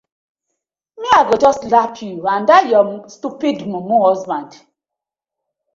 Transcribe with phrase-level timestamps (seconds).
[0.99, 4.51] Mi I go just slap yu and dat yur stupid mumu husband.